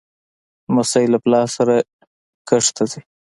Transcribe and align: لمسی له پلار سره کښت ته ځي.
لمسی 0.69 1.05
له 1.13 1.17
پلار 1.23 1.47
سره 1.57 1.75
کښت 2.47 2.71
ته 2.77 2.83
ځي. 2.91 3.01